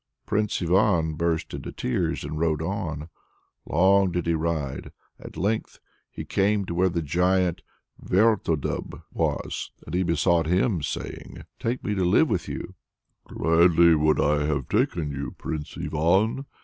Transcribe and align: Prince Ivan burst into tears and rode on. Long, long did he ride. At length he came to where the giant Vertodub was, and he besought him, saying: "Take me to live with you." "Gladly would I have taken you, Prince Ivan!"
Prince 0.25 0.59
Ivan 0.63 1.13
burst 1.13 1.53
into 1.53 1.71
tears 1.71 2.23
and 2.23 2.39
rode 2.39 2.59
on. 2.63 3.09
Long, 3.67 3.67
long 4.07 4.11
did 4.11 4.25
he 4.25 4.33
ride. 4.33 4.91
At 5.19 5.37
length 5.37 5.79
he 6.09 6.25
came 6.25 6.65
to 6.65 6.73
where 6.73 6.89
the 6.89 7.03
giant 7.03 7.61
Vertodub 7.99 9.03
was, 9.13 9.69
and 9.85 9.93
he 9.93 10.01
besought 10.01 10.47
him, 10.47 10.81
saying: 10.81 11.43
"Take 11.59 11.83
me 11.83 11.93
to 11.93 12.03
live 12.03 12.31
with 12.31 12.47
you." 12.49 12.73
"Gladly 13.27 13.93
would 13.93 14.19
I 14.19 14.47
have 14.47 14.67
taken 14.69 15.11
you, 15.11 15.35
Prince 15.37 15.77
Ivan!" 15.77 16.47